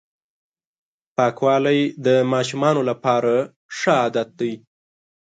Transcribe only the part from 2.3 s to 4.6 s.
ماشومانو لپاره ښه عادت دی.